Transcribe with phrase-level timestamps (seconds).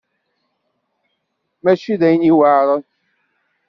[1.63, 2.83] Mačči d ayen yuɛren.